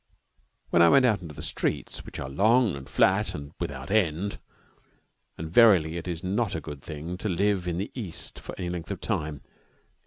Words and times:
Then 0.71 0.81
I 0.81 0.89
went 0.89 1.05
out 1.05 1.21
into 1.21 1.35
the 1.35 1.43
streets, 1.43 2.03
which 2.07 2.17
are 2.19 2.27
long 2.27 2.75
and 2.75 2.89
flat 2.89 3.35
and 3.35 3.51
without 3.59 3.91
end. 3.91 4.39
And 5.37 5.47
verily 5.53 5.95
it 5.97 6.07
is 6.07 6.23
not 6.23 6.55
a 6.55 6.59
good 6.59 6.81
thing 6.81 7.17
to 7.19 7.29
live 7.29 7.67
in 7.67 7.77
the 7.77 7.91
East 7.93 8.39
for 8.39 8.55
any 8.57 8.71
length 8.71 8.89
of 8.89 8.99
time. 8.99 9.41